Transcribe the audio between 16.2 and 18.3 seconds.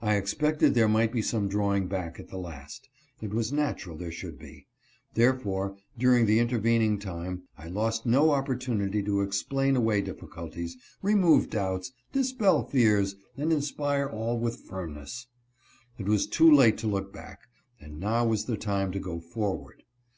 too late to look back, and now